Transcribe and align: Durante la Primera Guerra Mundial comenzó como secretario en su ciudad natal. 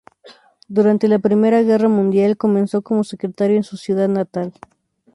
Durante 0.67 1.07
la 1.07 1.19
Primera 1.19 1.61
Guerra 1.61 1.87
Mundial 1.87 2.35
comenzó 2.35 2.81
como 2.81 3.03
secretario 3.03 3.55
en 3.55 3.63
su 3.63 3.77
ciudad 3.77 4.09
natal. 4.09 4.51